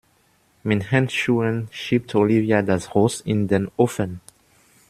[0.63, 4.19] Mit Handschuhen schiebt Olivia das Rost in den Ofen.